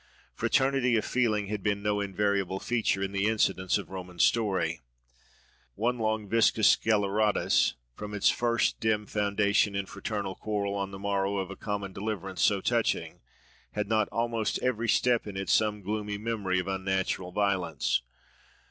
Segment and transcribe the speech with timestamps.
[0.33, 4.81] Fraternity of feeling had been no invariable feature in the incidents of Roman story.
[5.75, 11.37] One long Vicus Sceleratus, from its first dim foundation in fraternal quarrel on the morrow
[11.37, 16.57] of a common deliverance so touching—had not almost every step in it some gloomy memory
[16.59, 18.01] of unnatural violence?